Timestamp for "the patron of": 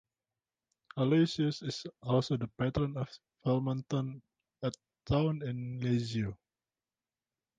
2.35-3.07